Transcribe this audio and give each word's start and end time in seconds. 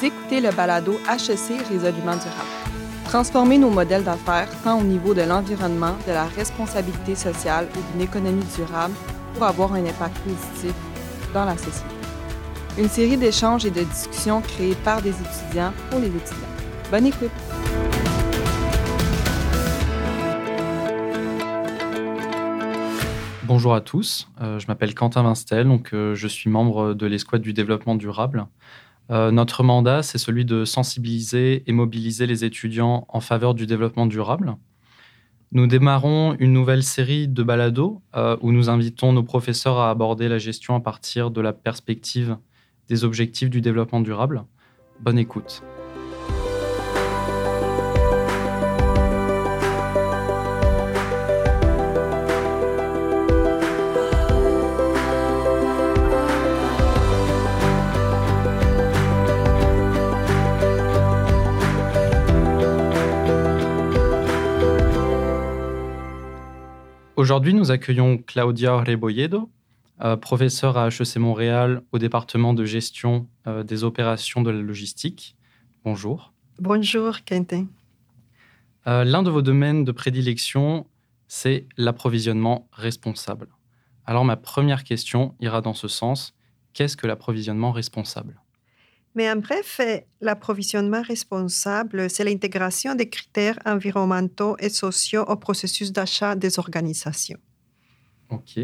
Vous 0.00 0.08
le 0.30 0.56
balado 0.56 0.92
HEC 1.10 1.60
Résolument 1.68 2.16
durable. 2.16 2.48
Transformer 3.04 3.58
nos 3.58 3.68
modèles 3.68 4.02
d'affaires 4.02 4.48
tant 4.64 4.80
au 4.80 4.82
niveau 4.82 5.12
de 5.12 5.20
l'environnement, 5.20 5.94
de 6.06 6.12
la 6.12 6.24
responsabilité 6.24 7.14
sociale 7.14 7.68
ou 7.76 7.92
d'une 7.92 8.00
économie 8.00 8.46
durable 8.56 8.94
pour 9.34 9.44
avoir 9.44 9.74
un 9.74 9.84
impact 9.84 10.16
positif 10.20 10.72
dans 11.34 11.44
la 11.44 11.58
société. 11.58 11.94
Une 12.78 12.88
série 12.88 13.18
d'échanges 13.18 13.66
et 13.66 13.70
de 13.70 13.82
discussions 13.82 14.40
créées 14.40 14.74
par 14.74 15.02
des 15.02 15.10
étudiants 15.10 15.74
pour 15.90 16.00
les 16.00 16.06
étudiants. 16.06 16.48
Bonne 16.90 17.04
écoute! 17.04 17.30
Bonjour 23.42 23.74
à 23.74 23.82
tous, 23.82 24.30
euh, 24.40 24.58
je 24.60 24.66
m'appelle 24.66 24.94
Quentin 24.94 25.24
Vinstel, 25.24 25.66
donc 25.66 25.92
euh, 25.92 26.14
je 26.14 26.26
suis 26.26 26.48
membre 26.48 26.94
de 26.94 27.06
l'escouade 27.06 27.42
du 27.42 27.52
développement 27.52 27.96
durable. 27.96 28.46
Euh, 29.10 29.30
notre 29.30 29.62
mandat, 29.62 30.02
c'est 30.02 30.18
celui 30.18 30.44
de 30.44 30.64
sensibiliser 30.64 31.64
et 31.66 31.72
mobiliser 31.72 32.26
les 32.26 32.44
étudiants 32.44 33.06
en 33.08 33.20
faveur 33.20 33.54
du 33.54 33.66
développement 33.66 34.06
durable. 34.06 34.56
Nous 35.52 35.66
démarrons 35.66 36.36
une 36.38 36.52
nouvelle 36.52 36.84
série 36.84 37.26
de 37.26 37.42
balados 37.42 38.02
où 38.40 38.52
nous 38.52 38.70
invitons 38.70 39.12
nos 39.12 39.24
professeurs 39.24 39.78
à 39.78 39.90
aborder 39.90 40.28
la 40.28 40.38
gestion 40.38 40.76
à 40.76 40.80
partir 40.80 41.32
de 41.32 41.40
la 41.40 41.52
perspective 41.52 42.36
des 42.88 43.02
objectifs 43.02 43.50
du 43.50 43.60
développement 43.60 44.00
durable. 44.00 44.44
Bonne 45.00 45.18
écoute. 45.18 45.64
Aujourd'hui, 67.30 67.54
nous 67.54 67.70
accueillons 67.70 68.18
Claudia 68.18 68.82
Rebolledo, 68.82 69.48
euh, 70.02 70.16
professeure 70.16 70.76
à 70.76 70.88
HEC 70.88 71.16
Montréal 71.18 71.80
au 71.92 71.98
département 72.00 72.54
de 72.54 72.64
gestion 72.64 73.28
euh, 73.46 73.62
des 73.62 73.84
opérations 73.84 74.42
de 74.42 74.50
la 74.50 74.60
logistique. 74.60 75.36
Bonjour. 75.84 76.32
Bonjour, 76.58 77.18
Quentin. 77.24 77.68
Euh, 78.88 79.04
l'un 79.04 79.22
de 79.22 79.30
vos 79.30 79.42
domaines 79.42 79.84
de 79.84 79.92
prédilection, 79.92 80.88
c'est 81.28 81.68
l'approvisionnement 81.76 82.66
responsable. 82.72 83.46
Alors 84.06 84.24
ma 84.24 84.36
première 84.36 84.82
question 84.82 85.36
ira 85.38 85.60
dans 85.60 85.74
ce 85.74 85.86
sens. 85.86 86.34
Qu'est-ce 86.72 86.96
que 86.96 87.06
l'approvisionnement 87.06 87.70
responsable? 87.70 88.40
Mais 89.14 89.30
en 89.30 89.36
bref, 89.36 89.80
l'approvisionnement 90.20 91.02
responsable, 91.02 92.08
c'est 92.08 92.24
l'intégration 92.24 92.94
des 92.94 93.08
critères 93.08 93.58
environnementaux 93.66 94.56
et 94.58 94.68
sociaux 94.68 95.24
au 95.26 95.36
processus 95.36 95.92
d'achat 95.92 96.36
des 96.36 96.58
organisations. 96.58 97.38
OK. 98.30 98.60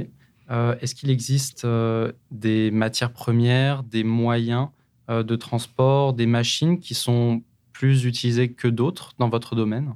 Euh, 0.50 0.76
est-ce 0.80 0.94
qu'il 0.94 1.10
existe 1.10 1.64
euh, 1.64 2.12
des 2.30 2.70
matières 2.70 3.12
premières, 3.12 3.82
des 3.82 4.04
moyens 4.04 4.68
euh, 5.10 5.24
de 5.24 5.34
transport, 5.34 6.12
des 6.12 6.26
machines 6.26 6.78
qui 6.78 6.94
sont 6.94 7.42
plus 7.72 8.04
utilisées 8.04 8.52
que 8.52 8.68
d'autres 8.68 9.12
dans 9.18 9.28
votre 9.28 9.56
domaine? 9.56 9.94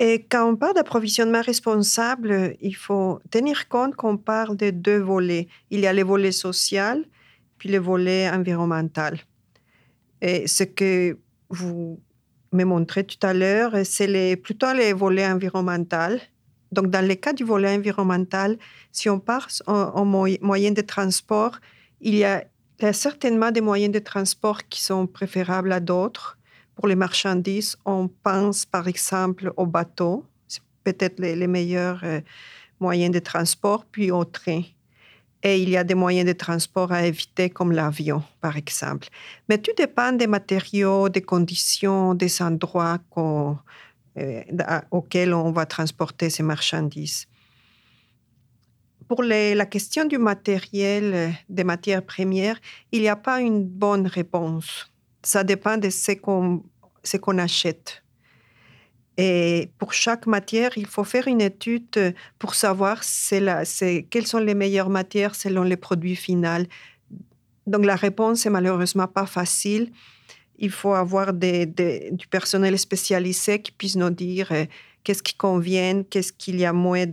Et 0.00 0.24
quand 0.28 0.50
on 0.50 0.56
parle 0.56 0.74
d'approvisionnement 0.74 1.42
responsable, 1.42 2.56
il 2.60 2.74
faut 2.74 3.20
tenir 3.30 3.68
compte 3.68 3.94
qu'on 3.94 4.16
parle 4.16 4.56
de 4.56 4.70
deux 4.70 4.98
volets. 4.98 5.46
Il 5.70 5.78
y 5.78 5.86
a 5.86 5.92
le 5.92 6.02
volet 6.02 6.32
social 6.32 7.04
puis 7.58 7.68
le 7.68 7.78
volet 7.78 8.28
environnemental. 8.30 9.18
Et 10.20 10.46
ce 10.46 10.64
que 10.64 11.18
vous 11.50 12.00
me 12.52 12.64
montrez 12.64 13.04
tout 13.04 13.18
à 13.26 13.34
l'heure, 13.34 13.72
c'est 13.84 14.36
plutôt 14.36 14.72
le 14.72 14.94
volet 14.94 15.26
environnemental. 15.26 16.20
Donc, 16.72 16.90
dans 16.90 17.06
le 17.06 17.14
cas 17.14 17.32
du 17.32 17.44
volet 17.44 17.76
environnemental, 17.76 18.58
si 18.90 19.08
on 19.08 19.20
part 19.20 19.48
en, 19.66 20.04
moyens 20.04 20.74
de 20.74 20.82
transport, 20.82 21.58
il 22.00 22.14
y, 22.14 22.24
a, 22.24 22.44
certainement 22.92 23.50
des 23.50 23.60
moyens 23.60 23.92
de 23.92 23.98
transport 23.98 24.66
qui 24.68 24.82
sont 24.82 25.06
préférables 25.06 25.72
à 25.72 25.80
d'autres. 25.80 26.38
Pour 26.74 26.88
les 26.88 26.96
marchandises, 26.96 27.76
on 27.84 28.08
pense 28.08 28.66
par 28.66 28.88
exemple 28.88 29.52
au 29.56 29.66
bateau, 29.66 30.24
c'est 30.48 30.62
peut-être 30.82 31.20
les, 31.20 31.36
les, 31.36 31.46
meilleurs 31.46 32.00
euh, 32.02 32.20
moyens 32.80 33.14
de 33.14 33.20
transport, 33.20 33.84
puis 33.84 34.10
au 34.10 34.24
train. 34.24 34.62
Et 35.46 35.58
il 35.58 35.68
y 35.68 35.76
a 35.76 35.84
des 35.84 35.94
moyens 35.94 36.26
de 36.26 36.32
transport 36.32 36.90
à 36.90 37.04
éviter, 37.04 37.50
comme 37.50 37.70
l'avion, 37.70 38.22
par 38.40 38.56
exemple. 38.56 39.08
Mais 39.48 39.58
tout 39.58 39.72
dépend 39.76 40.12
des 40.12 40.26
matériaux, 40.26 41.10
des 41.10 41.20
conditions, 41.20 42.14
des 42.14 42.40
endroits 42.40 42.98
euh, 43.18 43.52
auxquels 44.90 45.34
on 45.34 45.52
va 45.52 45.66
transporter 45.66 46.30
ces 46.30 46.42
marchandises. 46.42 47.26
Pour 49.06 49.22
la 49.22 49.66
question 49.66 50.06
du 50.06 50.16
matériel, 50.16 51.34
des 51.50 51.64
matières 51.64 52.02
premières, 52.02 52.58
il 52.90 53.02
n'y 53.02 53.08
a 53.08 53.16
pas 53.16 53.40
une 53.40 53.64
bonne 53.64 54.06
réponse. 54.06 54.90
Ça 55.22 55.44
dépend 55.44 55.76
de 55.76 55.90
ce 55.90 56.12
qu'on 56.12 57.38
achète. 57.38 58.03
Et 59.16 59.70
pour 59.78 59.92
chaque 59.92 60.26
matière, 60.26 60.72
il 60.76 60.86
faut 60.86 61.04
faire 61.04 61.28
une 61.28 61.40
étude 61.40 62.14
pour 62.38 62.54
savoir 62.54 63.02
quelles 63.30 64.26
sont 64.26 64.38
les 64.38 64.54
meilleures 64.54 64.90
matières 64.90 65.34
selon 65.34 65.62
les 65.62 65.76
produits 65.76 66.16
finaux. 66.16 66.64
Donc 67.66 67.84
la 67.84 67.96
réponse 67.96 68.44
est 68.44 68.50
malheureusement 68.50 69.06
pas 69.06 69.26
facile. 69.26 69.92
Il 70.58 70.70
faut 70.70 70.94
avoir 70.94 71.32
du 71.32 72.26
personnel 72.28 72.78
spécialisé 72.78 73.60
qui 73.62 73.72
puisse 73.72 73.96
nous 73.96 74.10
dire 74.10 74.52
euh, 74.52 74.66
qu'est-ce 75.02 75.22
qui 75.22 75.34
convient, 75.34 76.02
qu'est-ce 76.04 76.32
qu'il 76.32 76.60
y 76.60 76.64
a 76.64 76.72
moins 76.72 77.06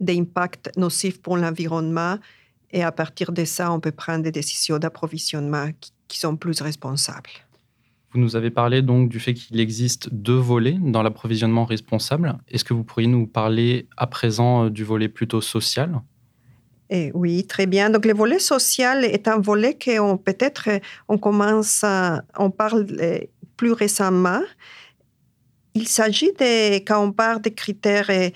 d'impact 0.00 0.70
nocif 0.76 1.20
pour 1.20 1.36
l'environnement. 1.36 2.18
Et 2.70 2.82
à 2.82 2.92
partir 2.92 3.32
de 3.32 3.44
ça, 3.44 3.72
on 3.72 3.80
peut 3.80 3.92
prendre 3.92 4.22
des 4.22 4.32
décisions 4.32 4.78
d'approvisionnement 4.78 5.70
qui 6.08 6.18
sont 6.18 6.36
plus 6.36 6.60
responsables. 6.60 7.30
Vous 8.14 8.20
nous 8.20 8.36
avez 8.36 8.50
parlé 8.50 8.80
donc 8.80 9.08
du 9.08 9.18
fait 9.18 9.34
qu'il 9.34 9.58
existe 9.58 10.08
deux 10.14 10.36
volets 10.36 10.76
dans 10.80 11.02
l'approvisionnement 11.02 11.64
responsable. 11.64 12.38
Est-ce 12.48 12.62
que 12.62 12.72
vous 12.72 12.84
pourriez 12.84 13.08
nous 13.08 13.26
parler 13.26 13.88
à 13.96 14.06
présent 14.06 14.66
euh, 14.66 14.70
du 14.70 14.84
volet 14.84 15.08
plutôt 15.08 15.40
social? 15.40 16.00
Et 16.90 17.06
eh 17.06 17.10
oui, 17.12 17.44
très 17.44 17.66
bien. 17.66 17.90
Donc, 17.90 18.04
le 18.04 18.14
volet 18.14 18.38
social 18.38 19.04
est 19.04 19.26
un 19.26 19.40
volet 19.40 19.76
qu'on 19.76 20.16
peut-être 20.16 20.68
on 21.08 21.18
commence, 21.18 21.82
à, 21.82 22.22
on 22.38 22.50
parle 22.50 22.86
euh, 23.00 23.18
plus 23.56 23.72
récemment. 23.72 24.42
Il 25.74 25.88
s'agit 25.88 26.32
de, 26.34 26.76
quand 26.76 27.02
on 27.02 27.10
parle 27.10 27.40
des 27.40 27.52
critères 27.52 28.10
euh, 28.10 28.30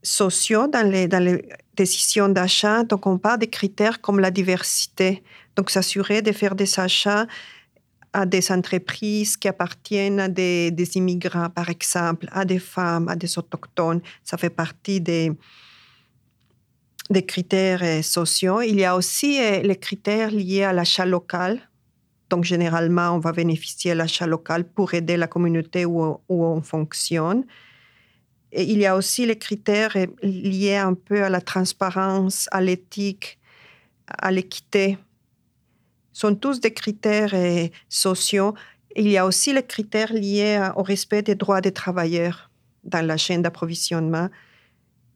sociaux 0.00 0.68
dans 0.68 0.88
les, 0.88 1.08
dans 1.08 1.24
les 1.24 1.44
décisions 1.74 2.28
d'achat, 2.28 2.84
donc 2.84 3.04
on 3.04 3.18
parle 3.18 3.40
des 3.40 3.48
critères 3.48 4.00
comme 4.00 4.20
la 4.20 4.30
diversité. 4.30 5.24
Donc, 5.56 5.70
s'assurer 5.70 6.22
de 6.22 6.30
faire 6.30 6.54
des 6.54 6.78
achats 6.78 7.26
à 8.12 8.26
des 8.26 8.50
entreprises 8.50 9.36
qui 9.36 9.48
appartiennent 9.48 10.20
à 10.20 10.28
des, 10.28 10.90
immigrants, 10.94 11.50
par 11.50 11.68
exemple, 11.68 12.28
à 12.32 12.44
des 12.44 12.58
femmes, 12.58 13.08
à 13.08 13.16
des 13.16 13.38
autochtones. 13.38 14.00
Ça 14.24 14.36
fait 14.36 14.50
partie 14.50 15.00
des, 15.00 15.32
des 17.10 17.24
critères 17.24 17.82
euh, 17.82 18.02
sociaux. 18.02 18.62
Il 18.62 18.76
y 18.76 18.84
a 18.84 18.96
aussi 18.96 19.40
euh, 19.40 19.60
les 19.62 19.76
critères 19.76 20.30
liés 20.30 20.64
à 20.64 20.72
l'achat 20.72 21.06
local. 21.06 21.60
Donc, 22.30 22.44
généralement, 22.44 23.12
on 23.12 23.18
va 23.18 23.32
bénéficier 23.32 23.92
de 23.92 23.98
l'achat 23.98 24.26
local 24.26 24.64
pour 24.64 24.94
aider 24.94 25.16
la 25.16 25.26
communauté 25.26 25.84
où, 25.84 26.18
où 26.28 26.44
on 26.44 26.62
fonctionne. 26.62 27.44
Et 28.52 28.64
il 28.64 28.78
y 28.78 28.86
a 28.86 28.96
aussi 28.96 29.26
les 29.26 29.36
critères 29.38 29.96
euh, 29.96 30.06
liés 30.22 30.76
un 30.76 30.94
peu 30.94 31.22
à 31.22 31.28
la 31.28 31.40
transparence, 31.40 32.48
à 32.52 32.60
l'éthique, 32.60 33.38
à 34.06 34.30
l'équité 34.30 34.98
sont 36.12 36.34
tous 36.34 36.60
des 36.60 36.72
critères 36.72 37.34
euh, 37.34 37.68
sociaux. 37.88 38.54
Il 38.96 39.08
y 39.08 39.16
a 39.16 39.26
aussi 39.26 39.52
les 39.52 39.62
critères 39.62 40.12
liés 40.12 40.70
au 40.76 40.82
respect 40.82 41.22
des 41.22 41.34
droits 41.34 41.60
des 41.60 41.72
travailleurs 41.72 42.50
dans 42.84 43.04
la 43.04 43.16
chaîne 43.16 43.42
d'approvisionnement. 43.42 44.28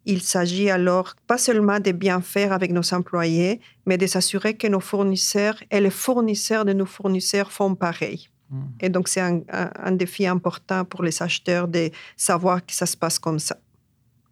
Il 0.04 0.20
s'agit 0.20 0.68
alors 0.68 1.14
pas 1.26 1.38
seulement 1.38 1.78
de 1.78 1.92
bien 1.92 2.20
faire 2.20 2.52
avec 2.52 2.72
nos 2.72 2.94
employés, 2.94 3.60
mais 3.86 3.98
de 3.98 4.06
s'assurer 4.06 4.54
que 4.54 4.66
nos 4.66 4.80
fournisseurs 4.80 5.62
et 5.70 5.80
les 5.80 5.90
fournisseurs 5.90 6.64
de 6.64 6.72
nos 6.72 6.86
fournisseurs 6.86 7.52
font 7.52 7.74
pareil. 7.74 8.28
Hmm. 8.50 8.62
Et 8.80 8.88
donc, 8.88 9.08
c'est 9.08 9.20
un, 9.20 9.42
un, 9.50 9.92
défi 9.92 10.26
important 10.26 10.84
pour 10.84 11.02
les 11.02 11.22
acheteurs 11.22 11.68
de 11.68 11.90
savoir 12.16 12.66
que 12.66 12.72
ça 12.74 12.86
se 12.86 12.96
passe 12.96 13.18
comme 13.18 13.38
ça 13.38 13.56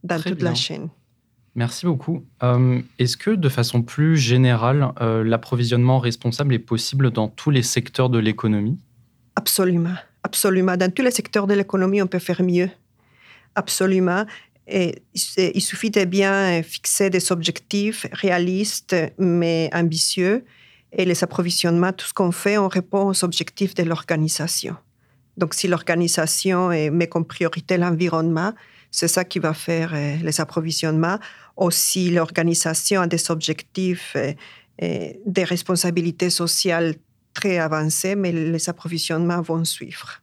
dans 0.03 0.21
toute 0.21 0.43
la 0.43 0.55
chaîne. 0.55 0.89
Merci 1.55 1.87
beaucoup. 1.87 2.25
Euh, 2.43 2.81
est-ce 2.99 3.17
que, 3.17 3.31
de 3.31 3.49
façon 3.49 3.83
plus 3.83 4.17
générale, 4.17 4.93
euh, 5.01 5.25
l'approvisionnement 5.25 5.99
responsable 5.99 6.55
est 6.55 6.61
possible 6.61 7.11
dans 7.11 7.29
tous 7.29 7.51
les 7.51 7.63
secteurs 7.63 8.09
de 8.09 8.19
l'économie? 8.19 8.79
Absolument, 9.35 9.97
absolument. 10.23 10.77
Dans 10.77 10.93
tous 10.93 11.03
les 11.03 11.11
secteurs 11.11 11.47
de 11.47 11.55
l'économie, 11.55 12.01
on 12.03 12.07
peut 12.07 12.21
faire 12.21 12.43
mieux. 12.43 12.71
Absolument. 13.57 14.25
Et 14.69 15.03
il 15.37 15.61
suffit 15.61 15.91
de 15.91 16.05
bien 16.05 16.63
fixer 16.63 17.11
des 17.11 17.33
objectifs 17.33 18.07
réalistes 18.13 18.95
mais 19.19 19.69
ambitieux 19.73 20.45
Et 20.93 21.05
les 21.05 21.25
approvisionnements, 21.25 21.93
tout 21.93 22.07
ce 22.07 22.15
qu'on 22.15 22.31
fait, 22.31 22.57
on 22.57 22.69
répond 22.69 23.09
aux 23.09 23.25
objectifs 23.25 23.75
de 23.75 23.83
l'organisation. 23.83 24.77
Donc, 25.37 25.55
si 25.55 25.67
l'organisation 25.67 26.69
met 26.69 27.09
comme 27.09 27.25
priorité 27.25 27.79
l'environnement, 27.79 28.53
c'est 28.91 29.09
ça 29.09 29.25
qui 29.25 29.39
va 29.39 29.55
faire 29.55 29.95
euh, 29.95 30.17
les 30.17 30.41
approvisionnements. 30.41 31.19
Aussi, 31.57 32.11
l'organisation 32.11 33.01
a 33.01 33.07
des 33.07 33.31
objectifs, 33.31 34.17
et 34.17 34.19
euh, 34.19 34.33
euh, 34.83 35.13
des 35.27 35.45
responsabilités 35.45 36.31
sociales 36.31 36.95
très 37.35 37.59
avancées, 37.59 38.17
mais 38.17 38.33
les 38.33 38.69
approvisionnements 38.69 39.41
vont 39.41 39.65
suivre. 39.65 40.21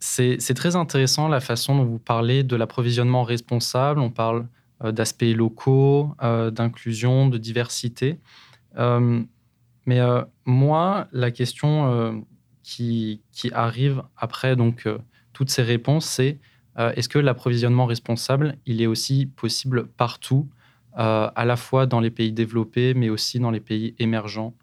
C'est 0.00 0.54
très 0.54 0.74
intéressant 0.74 1.28
la 1.28 1.40
façon 1.40 1.76
dont 1.76 1.84
vous 1.84 1.98
parlez 1.98 2.42
de 2.42 2.56
l'approvisionnement 2.56 3.24
responsable. 3.24 4.00
On 4.00 4.10
parle 4.10 4.46
d'aspects 4.82 5.34
locaux, 5.34 6.14
d'inclusion, 6.20 7.28
de 7.28 7.36
diversité. 7.36 8.18
mais 8.76 10.00
moi, 10.44 11.08
la 11.12 11.30
question 11.32 12.24
qui, 12.62 13.22
qui, 13.32 13.52
arrive 13.52 14.02
après 14.16 14.54
donc 14.54 14.88
toutes 15.32 15.50
ces 15.50 15.62
réponses, 15.62 16.06
c'est 16.06 16.38
euh, 16.38 16.38
est-ce 16.78 17.08
que 17.08 17.18
l'approvisionnement 17.18 17.86
responsable, 17.86 18.56
il 18.66 18.80
est 18.80 18.86
aussi 18.86 19.26
possible 19.26 19.86
partout, 19.86 20.48
euh, 20.98 21.30
à 21.34 21.44
la 21.44 21.56
fois 21.56 21.86
dans 21.86 22.00
les 22.00 22.10
pays 22.10 22.32
développés, 22.32 22.92
mais 22.94 23.08
aussi 23.08 23.38
dans 23.38 23.52
les 23.52 23.60
pays 23.60 23.94
émergents? 23.98 24.54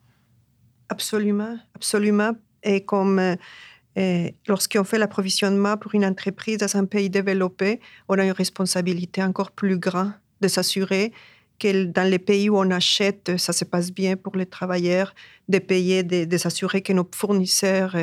Absolument, 0.90 1.58
absolument. 1.76 2.32
Et 2.62 2.84
comme 2.84 3.20
euh, 3.20 4.30
lorsqu'on 4.48 4.84
fait 4.84 4.98
l'approvisionnement 4.98 5.78
pour 5.78 5.96
une 5.96 6.06
entreprise 6.06 6.58
dans 6.58 6.76
un 6.76 6.86
pays 6.86 7.10
développé, 7.10 7.80
on 8.10 8.20
a 8.20 8.26
une 8.26 8.32
responsabilité 8.32 9.24
encore 9.24 9.52
plus 9.52 9.78
grande 9.78 10.12
de 10.42 10.48
s'assurer 10.50 11.14
que 11.58 11.86
dans 11.86 12.10
les 12.10 12.20
pays 12.20 12.50
où 12.50 12.58
on 12.58 12.70
achète, 12.70 13.38
ça 13.38 13.54
se 13.54 13.64
passe 13.64 13.94
bien 13.94 14.18
pour 14.18 14.36
les 14.36 14.46
travailleurs, 14.46 15.16
de 15.48 15.60
payer, 15.60 16.04
de 16.04 16.38
s'assurer 16.38 16.82
que 16.82 16.92
nos 16.92 17.08
fournisseurs 17.16 17.96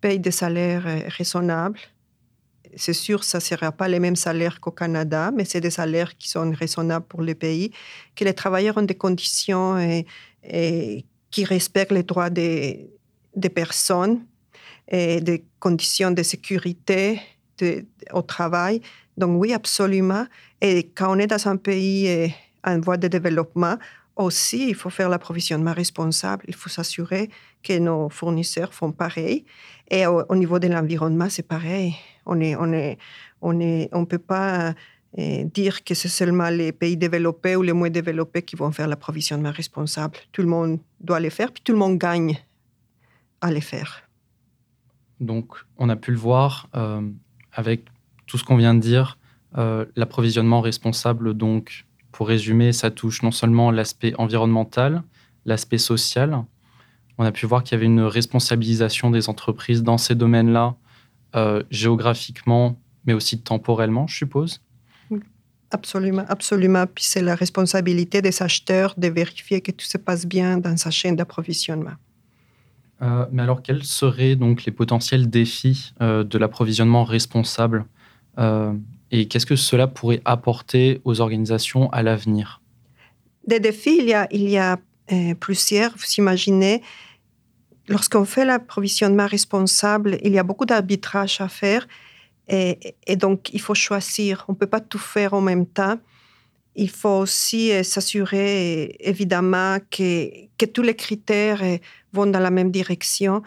payent 0.00 0.18
des 0.18 0.32
salaires 0.32 1.04
raisonnables 1.16 1.78
c'est 2.76 2.92
sûr, 2.92 3.24
ça 3.24 3.38
ne 3.38 3.42
sera 3.42 3.72
pas 3.72 3.88
les 3.88 4.00
mêmes 4.00 4.16
salaires 4.16 4.60
qu'au 4.60 4.70
Canada, 4.70 5.30
mais 5.34 5.44
c'est 5.44 5.60
des 5.60 5.70
salaires 5.70 6.16
qui 6.16 6.28
sont 6.28 6.50
raisonnables 6.50 7.06
pour 7.06 7.22
le 7.22 7.34
pays, 7.34 7.70
que 8.14 8.24
les 8.24 8.34
travailleurs 8.34 8.76
ont 8.76 8.82
des 8.82 8.96
conditions 8.96 9.78
et, 9.78 11.04
qui 11.30 11.44
respectent 11.44 11.92
les 11.92 12.02
droits 12.02 12.30
des, 12.30 12.90
personnes 13.54 14.24
et 14.88 15.20
des 15.20 15.44
conditions 15.60 16.10
de 16.10 16.22
sécurité 16.22 17.20
au 18.12 18.22
travail. 18.22 18.80
Donc 19.16 19.40
oui, 19.40 19.52
absolument. 19.52 20.26
Et 20.60 20.84
quand 20.94 21.14
on 21.14 21.18
est 21.18 21.26
dans 21.26 21.48
un 21.48 21.56
pays 21.56 22.32
en 22.64 22.80
voie 22.80 22.96
de 22.96 23.08
développement, 23.08 23.76
aussi, 24.18 24.68
il 24.68 24.74
faut 24.74 24.90
faire 24.90 25.08
l'approvisionnement 25.08 25.72
responsable. 25.72 26.44
Il 26.48 26.54
faut 26.54 26.68
s'assurer 26.68 27.30
que 27.62 27.78
nos 27.78 28.08
fournisseurs 28.08 28.74
font 28.74 28.92
pareil. 28.92 29.44
Et 29.90 30.06
au, 30.06 30.34
niveau 30.34 30.58
de 30.58 30.68
l'environnement, 30.68 31.28
c'est 31.30 31.46
pareil. 31.46 31.94
On 32.26 32.40
est, 32.40 32.98
peut 34.08 34.18
pas 34.18 34.74
euh, 35.18 35.44
dire 35.44 35.84
que 35.84 35.94
c'est 35.94 36.08
seulement 36.08 36.50
les 36.50 36.72
pays 36.72 36.96
développés 36.96 37.56
ou 37.56 37.62
les 37.62 37.72
moins 37.72 37.90
développés 37.90 38.42
qui 38.42 38.56
vont 38.56 38.72
faire 38.72 38.88
l'approvisionnement 38.88 39.52
responsable. 39.52 40.18
Tout 40.32 40.42
le 40.42 40.48
monde 40.48 40.80
doit 41.00 41.20
les 41.20 41.30
faire, 41.30 41.52
puis 41.52 41.62
tout 41.62 41.72
le 41.72 41.78
monde 41.78 41.96
gagne 41.96 42.38
à 43.40 43.50
les 43.50 43.60
faire. 43.60 44.02
Donc, 45.20 45.54
on 45.78 45.88
a 45.88 45.96
pu 45.96 46.10
le 46.10 46.18
voir 46.18 46.68
euh, 46.74 47.08
avec 47.52 47.84
tout 48.26 48.36
ce 48.36 48.44
qu'on 48.44 48.56
vient 48.56 48.74
de 48.74 48.80
dire. 48.80 49.18
Euh, 49.56 49.86
l'approvisionnement 49.96 50.60
responsable, 50.60 51.34
donc, 51.34 51.86
pour 52.18 52.26
résumer, 52.26 52.72
ça 52.72 52.90
touche 52.90 53.22
non 53.22 53.30
seulement 53.30 53.70
l'aspect 53.70 54.12
environnemental, 54.18 55.04
l'aspect 55.44 55.78
social, 55.78 56.42
on 57.16 57.24
a 57.24 57.30
pu 57.30 57.46
voir 57.46 57.62
qu'il 57.62 57.76
y 57.76 57.78
avait 57.78 57.86
une 57.86 58.00
responsabilisation 58.00 59.12
des 59.12 59.28
entreprises 59.28 59.84
dans 59.84 59.98
ces 59.98 60.16
domaines-là, 60.16 60.74
euh, 61.36 61.62
géographiquement, 61.70 62.76
mais 63.04 63.12
aussi 63.12 63.40
temporellement, 63.40 64.08
je 64.08 64.16
suppose. 64.16 64.60
Absolument, 65.70 66.24
absolument. 66.28 66.86
Puis 66.92 67.04
c'est 67.04 67.22
la 67.22 67.36
responsabilité 67.36 68.20
des 68.20 68.42
acheteurs 68.42 68.94
de 68.96 69.06
vérifier 69.06 69.60
que 69.60 69.70
tout 69.70 69.86
se 69.86 69.96
passe 69.96 70.26
bien 70.26 70.58
dans 70.58 70.76
sa 70.76 70.90
chaîne 70.90 71.14
d'approvisionnement. 71.14 71.98
Euh, 73.00 73.26
mais 73.30 73.42
alors, 73.44 73.62
quels 73.62 73.84
seraient 73.84 74.34
donc 74.34 74.64
les 74.64 74.72
potentiels 74.72 75.30
défis 75.30 75.92
euh, 76.00 76.24
de 76.24 76.36
l'approvisionnement 76.36 77.04
responsable 77.04 77.84
et 79.10 79.26
qu'est-ce 79.28 79.46
que 79.46 79.56
cela 79.56 79.86
pourrait 79.86 80.22
apporter 80.24 81.00
aux 81.04 81.20
organisations 81.20 81.90
à 81.90 82.02
l'avenir? 82.02 82.60
Des 83.46 83.60
défis, 83.60 83.98
il 84.30 84.48
y 84.48 84.58
a, 84.58 84.72
a 84.72 85.34
plusieurs. 85.40 85.92
Vous 85.96 86.06
imaginez, 86.18 86.82
lorsqu'on 87.88 88.24
fait 88.24 88.44
l'approvisionnement 88.44 89.26
responsable, 89.26 90.18
il 90.22 90.32
y 90.32 90.38
a 90.38 90.42
beaucoup 90.42 90.66
d'arbitrage 90.66 91.40
à 91.40 91.48
faire. 91.48 91.86
Et, 92.48 93.16
donc, 93.16 93.52
il 93.52 93.60
faut 93.60 93.74
choisir. 93.74 94.44
On 94.48 94.52
ne 94.52 94.56
peut 94.56 94.66
pas 94.66 94.80
tout 94.80 94.98
faire 94.98 95.34
en 95.34 95.40
même 95.40 95.66
temps. 95.66 95.98
Il 96.76 96.88
faut 96.88 97.18
aussi 97.18 97.72
euh, 97.72 97.82
s'assurer, 97.82 98.96
évidemment, 99.00 99.78
que, 99.90 100.66
tous 100.72 100.82
les 100.82 100.94
critères 100.94 101.62
euh, 101.62 101.76
vont 102.12 102.26
dans 102.26 102.38
la 102.38 102.50
même 102.50 102.70
direction. 102.70 103.42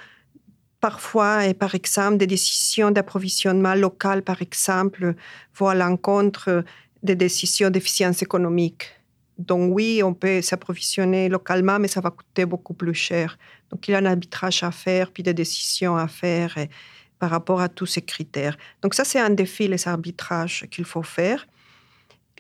Parfois, 0.81 1.45
et 1.45 1.53
par 1.53 1.75
exemple, 1.75 2.17
des 2.17 2.27
décisions 2.27 2.89
d'approvisionnement 2.91 3.75
local, 3.75 4.23
par 4.23 4.41
exemple, 4.41 5.13
vont 5.55 5.67
à 5.67 5.75
l'encontre 5.75 6.63
des 7.03 7.15
décisions 7.15 7.69
d'efficience 7.69 8.21
économique. 8.23 8.89
Donc 9.37 9.73
oui, 9.75 10.01
on 10.03 10.13
peut 10.13 10.41
s'approvisionner 10.41 11.29
localement, 11.29 11.79
mais 11.79 11.87
ça 11.87 12.01
va 12.01 12.09
coûter 12.09 12.45
beaucoup 12.45 12.73
plus 12.73 12.95
cher. 12.95 13.37
Donc, 13.69 13.87
il 13.87 13.91
y 13.91 13.95
a 13.95 13.99
un 13.99 14.05
arbitrage 14.05 14.63
à 14.63 14.71
faire, 14.71 15.11
puis 15.11 15.23
des 15.23 15.33
décisions 15.33 15.95
à 15.95 16.07
faire 16.07 16.55
par 17.19 17.29
rapport 17.29 17.61
à 17.61 17.69
tous 17.69 17.85
ces 17.85 18.01
critères. 18.01 18.57
Donc, 18.81 18.95
ça, 18.95 19.03
c'est 19.03 19.19
un 19.19 19.29
défi, 19.29 19.67
les 19.67 19.87
arbitrages 19.87 20.65
qu'il 20.71 20.85
faut 20.85 21.03
faire. 21.03 21.47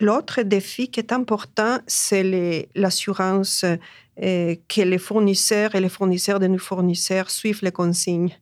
L'autre 0.01 0.41
défi 0.41 0.89
qui 0.89 0.99
est 0.99 1.13
important, 1.13 1.77
c'est 1.85 2.67
l'assurance 2.73 3.63
euh, 3.63 4.55
que 4.67 4.81
les 4.81 4.97
fournisseurs 4.97 5.75
et 5.75 5.79
les 5.79 5.89
fournisseurs 5.89 6.39
de 6.39 6.47
nos 6.47 6.57
fournisseurs 6.57 7.29
suivent 7.29 7.59
les 7.61 7.71
consignes. 7.71 8.35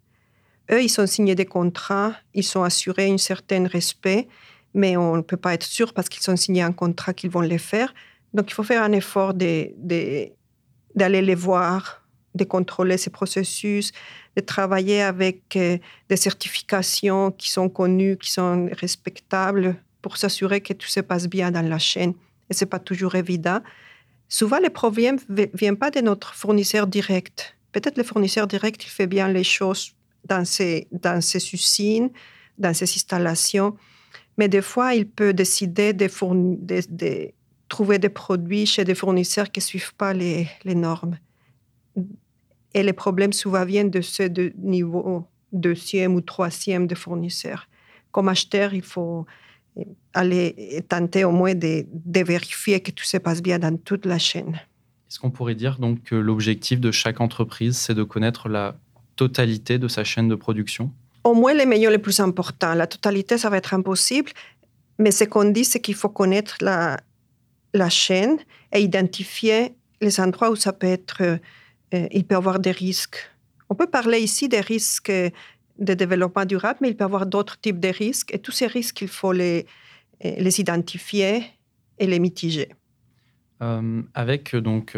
Eux, 0.72 0.82
ils 0.82 0.90
sont 0.90 1.06
signés 1.06 1.36
des 1.36 1.46
contrats, 1.46 2.14
ils 2.34 2.46
sont 2.46 2.64
assurés 2.64 3.12
un 3.12 3.18
certain 3.18 3.68
respect, 3.68 4.30
mais 4.74 4.96
on 4.96 5.18
ne 5.18 5.22
peut 5.22 5.36
pas 5.36 5.54
être 5.54 5.66
sûr 5.66 5.94
parce 5.94 6.08
qu'ils 6.08 6.24
sont 6.24 6.38
signés 6.38 6.62
un 6.62 6.72
contrat 6.72 7.14
qu'ils 7.14 7.30
vont 7.30 7.42
les 7.42 7.58
faire. 7.58 7.94
Donc, 8.34 8.50
il 8.50 8.54
faut 8.54 8.64
faire 8.64 8.82
un 8.82 8.94
effort 8.94 9.34
d'aller 9.34 10.32
les 10.96 11.36
voir 11.36 12.06
de 12.36 12.46
contrôler 12.46 12.98
ces 12.98 13.10
processus, 13.10 13.92
de 14.38 14.42
travailler 14.42 15.02
avec 15.02 15.57
euh, 15.57 15.78
des 16.07 16.16
certifications 16.16 17.31
qui 17.31 17.50
sont 17.50 17.68
connues, 17.68 18.16
qui 18.18 18.31
sont 18.31 18.69
respectables 18.72 19.76
pour 20.02 20.18
s'assurer 20.18 20.62
que 20.62 20.74
tout 20.74 20.88
se 20.88 21.00
passe 21.00 21.28
bien 21.28 21.52
dans 21.52 21.68
la 21.68 21.80
chaîne. 21.80 22.14
Et 22.50 22.54
ce 22.54 22.64
n'est 22.64 22.70
pas 22.70 22.80
toujours 22.80 23.16
évident. 23.16 23.60
Souvent, 24.28 24.60
les 24.60 24.70
problèmes 24.70 25.18
ne 25.28 25.46
viennent 25.54 25.78
pas 25.78 25.92
de 25.92 26.02
notre 26.02 26.34
fournisseur 26.34 26.88
direct. 26.88 27.56
Peut-être 27.72 27.98
le 27.98 28.04
fournisseur 28.04 28.48
direct, 28.48 28.84
il 28.84 28.90
fait 28.90 29.08
bien 29.08 29.28
les 29.28 29.44
choses 29.44 29.94
dans 30.26 30.46
ses, 30.46 30.88
dans 30.92 31.22
ses 31.22 31.54
usines, 31.54 32.10
dans 32.58 32.74
ses 32.74 32.86
installations, 32.86 33.76
mais 34.38 34.48
des 34.48 34.62
fois, 34.62 34.94
il 34.94 35.06
peut 35.06 35.34
décider 35.34 35.92
de, 35.92 36.08
trouver 37.68 38.00
des 38.00 38.10
produits 38.10 38.66
chez 38.66 38.86
des 38.86 38.96
fournisseurs 38.96 39.52
qui 39.52 39.60
ne 39.60 39.64
suivent 39.64 39.96
pas 39.96 40.14
les, 40.14 40.48
les 40.64 40.76
normes. 40.76 41.18
Et 42.74 42.84
les 42.84 42.94
problèmes 42.94 43.34
souvent 43.34 43.66
viennent 43.66 43.90
de 43.90 44.02
ce 44.02 44.24
de 44.24 44.54
niveau 44.58 45.26
deuxième 45.52 46.16
ou 46.16 46.22
troisième 46.22 46.88
de 46.88 46.96
fournisseurs. 46.96 47.68
Comme 48.12 48.30
acheteur, 48.30 48.74
il 48.74 48.82
faut 48.82 49.26
aller 50.14 50.83
tenter 50.88 51.24
au 51.24 51.31
moins 51.31 51.54
de, 51.54 51.86
de, 51.92 52.24
vérifier 52.24 52.80
que 52.80 52.92
tout 52.92 53.04
se 53.04 53.18
passe 53.18 53.42
bien 53.42 53.59
dans 53.59 53.76
toute 53.78 54.06
la 54.06 54.18
chaîne. 54.18 54.59
Est-ce 55.09 55.19
qu'on 55.19 55.31
pourrait 55.31 55.56
dire 55.56 55.80
donc 55.80 56.04
que 56.04 56.16
l'objectif 56.16 56.80
de 56.80 56.92
chaque 56.92 57.21
entreprise, 57.21 57.78
c'est 57.78 57.95
de 57.95 58.04
connaître 58.04 58.50
la 58.50 58.76
totalité 59.16 59.80
de 59.80 59.88
sa 59.88 60.04
chaîne 60.04 60.28
de 60.28 60.36
production? 60.36 60.92
Au 61.24 61.33
moins 61.33 61.54
les 61.54 61.66
meilleurs, 61.66 61.92
les 61.92 61.98
plus 61.98 62.19
importants. 62.19 62.74
La 62.74 62.88
totalité, 62.88 63.38
ça 63.38 63.50
va 63.50 63.57
être 63.57 63.74
impossible, 63.74 64.31
mais 64.98 65.12
ce 65.12 65.24
qu'on 65.24 65.45
dit, 65.45 65.66
c'est 65.66 65.80
qu'il 65.80 65.95
faut 65.95 66.09
connaître 66.09 66.57
la, 66.62 66.98
la 67.74 67.90
chaîne 67.90 68.38
et 68.74 68.81
identifier 68.81 69.74
les 70.02 70.19
endroits 70.19 70.52
où 70.52 70.56
ça 70.56 70.74
peut 70.74 70.88
être 70.88 71.40
euh, 71.94 72.07
il 72.12 72.26
peut 72.26 72.36
y 72.36 72.38
avoir 72.38 72.59
des 72.59 72.71
risques. 72.71 73.18
On 73.69 73.76
peut 73.76 73.88
parler 73.88 74.19
ici 74.19 74.48
des 74.48 74.62
risques 74.62 75.12
de 75.80 75.94
développement 75.94 76.45
durable, 76.45 76.80
mais 76.81 76.90
il 76.90 76.95
peut 76.95 77.04
y 77.04 77.06
avoir 77.06 77.26
d'autres 77.26 77.59
types 77.59 77.80
de 77.80 77.90
risques. 77.90 78.33
Et 78.33 78.40
tous 78.40 78.52
ces 78.52 78.68
risques, 78.68 79.02
il 79.02 79.07
faut 79.07 79.31
les, 79.31 79.66
euh, 80.26 80.50
identifier 80.57 81.44
et 81.98 82.07
les 82.07 82.19
mitiger. 82.19 82.69
Euh, 83.62 84.02
avec 84.14 84.56
donc 84.56 84.98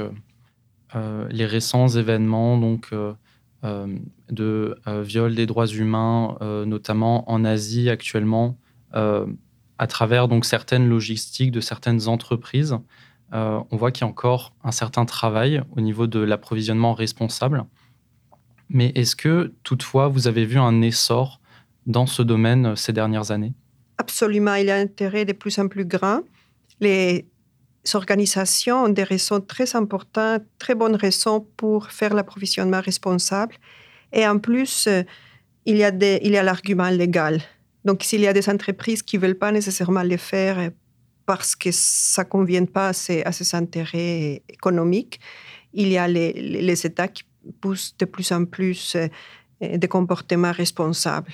les 1.30 1.46
récents 1.46 1.88
événements 1.88 2.58
donc 2.58 2.94
de 3.64 4.76
viol 4.86 5.36
des 5.36 5.46
droits 5.46 5.68
humains, 5.68 6.38
notamment 6.66 7.32
en 7.32 7.46
Asie 7.46 7.90
actuellement, 7.90 8.58
à 8.94 9.88
travers 9.88 10.28
donc 10.28 10.46
certaines 10.46 10.90
logistiques 10.90 11.52
de 11.52 11.62
certaines 11.62 12.08
entreprises, 12.08 12.76
on 13.32 13.78
voit 13.78 13.92
qu'il 13.92 14.06
y 14.06 14.08
a 14.08 14.10
encore 14.10 14.54
un 14.64 14.72
certain 14.72 15.06
travail 15.06 15.64
au 15.76 15.82
niveau 15.82 16.08
de 16.08 16.20
l'approvisionnement 16.20 16.94
responsable. 16.94 17.66
Mais 18.74 18.92
est-ce 18.96 19.18
que 19.18 19.54
toutefois 19.64 20.08
vous 20.08 20.28
avez 20.28 20.46
vu 20.46 20.58
un 20.58 20.82
essor 20.82 21.42
dans 21.86 22.06
ce 22.06 22.22
domaine 22.22 22.76
ces 22.78 22.94
dernières 22.94 23.30
années? 23.32 23.54
Absolument, 23.98 24.56
il 24.56 24.68
y 24.68 24.72
a 24.72 24.76
un 24.76 24.82
intérêt 24.82 25.26
de 25.26 25.34
plus 25.34 25.60
en 25.60 25.68
plus 25.68 25.86
grand. 25.86 26.22
Les 26.80 27.28
organisations 27.94 28.86
ont 28.86 28.90
des 28.90 29.04
raisons 29.04 29.42
très 29.42 29.76
importantes, 29.76 30.44
très 30.58 30.74
bonnes 30.74 30.96
raisons 30.96 31.46
pour 31.58 31.92
faire 31.92 32.14
l'approvisionnement 32.14 32.80
responsable. 32.80 33.56
Et 34.14 34.26
en 34.26 34.40
plus, 34.40 34.88
euh, 34.88 35.04
il 35.66 35.78
y 35.78 35.84
a, 35.84 36.44
l'argument 36.44 36.90
légal. 36.90 37.42
Donc, 37.84 38.04
s'il 38.04 38.22
y 38.22 38.28
a 38.28 38.34
des 38.34 38.50
entreprises 38.50 39.04
qui 39.04 39.18
ne 39.18 39.22
veulent 39.22 39.38
pas 39.38 39.52
nécessairement 39.52 40.04
le 40.04 40.18
faire 40.18 40.72
parce 41.26 41.56
que 41.56 41.70
ça 41.72 42.24
ne 42.24 42.30
convient 42.30 42.66
pas 42.66 42.90
à 42.90 42.94
ces, 42.94 43.56
intérêts 43.56 44.44
économiques, 44.48 45.20
il 45.74 45.90
y 45.90 45.98
a 45.98 46.08
les, 46.08 46.34
les 46.34 46.86
États 46.86 47.08
qui 47.08 47.24
poussent 47.60 47.96
de 47.98 48.06
plus 48.06 48.32
en 48.32 48.46
plus 48.46 48.96
euh, 48.96 49.78
des 49.78 49.88
comportements 49.88 50.52
responsables. 50.52 51.34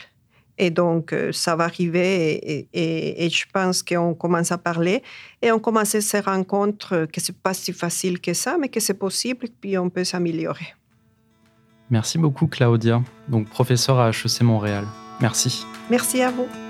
Et 0.58 0.72
donc, 0.72 1.14
euh, 1.14 1.32
ça 1.32 1.56
va 1.56 1.66
arriver 1.66 2.68
et, 2.74 3.30
je 3.30 3.46
pense 3.54 3.84
qu'on 3.84 4.16
commence 4.16 4.52
à 4.52 4.58
parler 4.58 5.04
et 5.42 5.52
on 5.52 5.60
commence 5.60 5.94
à 5.94 6.02
se 6.02 6.18
rendre 6.18 6.46
compte 6.46 6.88
que 6.90 7.22
ce 7.22 7.32
n'est 7.32 7.38
pas 7.44 7.54
si 7.54 7.74
facile 7.74 8.20
que 8.20 8.34
ça, 8.34 8.58
mais 8.60 8.70
que 8.70 8.80
c'est 8.80 8.96
possible 8.96 9.46
et 9.46 9.52
puis 9.62 9.78
on 9.78 9.90
peut 9.90 10.04
s'améliorer. 10.04 10.74
Merci 11.90 12.18
beaucoup, 12.18 12.48
Claudia, 12.48 13.02
donc 13.28 13.50
professeure 13.50 14.00
à 14.00 14.10
HEC 14.10 14.42
Montréal. 14.42 14.86
Merci. 15.22 15.66
Merci 15.90 16.22
à 16.22 16.32
vous. 16.32 16.67